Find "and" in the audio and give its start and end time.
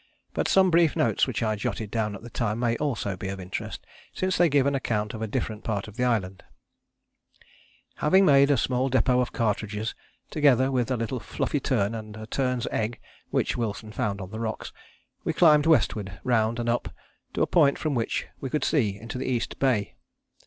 11.93-12.17, 16.57-16.67